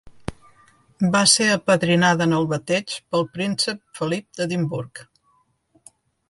[1.15, 5.05] Va ser apadrinada en el bateig pel príncep Felip d'Edimburg.